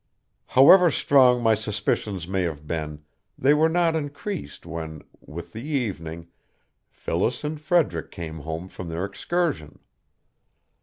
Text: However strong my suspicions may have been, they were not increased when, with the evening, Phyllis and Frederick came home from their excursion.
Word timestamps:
However 0.47 0.89
strong 0.89 1.43
my 1.43 1.53
suspicions 1.53 2.27
may 2.27 2.41
have 2.41 2.65
been, 2.65 3.03
they 3.37 3.53
were 3.53 3.69
not 3.69 3.95
increased 3.95 4.65
when, 4.65 5.03
with 5.19 5.53
the 5.53 5.61
evening, 5.61 6.27
Phyllis 6.89 7.43
and 7.43 7.61
Frederick 7.61 8.09
came 8.09 8.39
home 8.39 8.67
from 8.67 8.89
their 8.89 9.05
excursion. 9.05 9.77